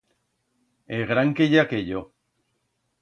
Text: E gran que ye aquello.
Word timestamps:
E 0.95 0.99
gran 1.09 1.29
que 1.35 1.45
ye 1.51 1.59
aquello. 1.61 2.01